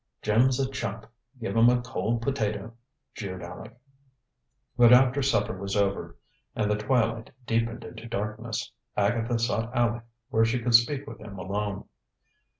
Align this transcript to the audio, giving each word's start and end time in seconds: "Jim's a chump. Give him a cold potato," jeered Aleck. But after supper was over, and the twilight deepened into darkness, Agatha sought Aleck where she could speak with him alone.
"Jim's 0.23 0.59
a 0.59 0.67
chump. 0.67 1.05
Give 1.39 1.55
him 1.55 1.69
a 1.69 1.79
cold 1.79 2.23
potato," 2.23 2.73
jeered 3.13 3.43
Aleck. 3.43 3.77
But 4.75 4.93
after 4.93 5.21
supper 5.21 5.55
was 5.55 5.75
over, 5.75 6.15
and 6.55 6.71
the 6.71 6.75
twilight 6.75 7.29
deepened 7.45 7.83
into 7.83 8.07
darkness, 8.07 8.71
Agatha 8.97 9.37
sought 9.37 9.69
Aleck 9.77 10.01
where 10.31 10.43
she 10.43 10.57
could 10.59 10.73
speak 10.73 11.05
with 11.05 11.19
him 11.19 11.37
alone. 11.37 11.83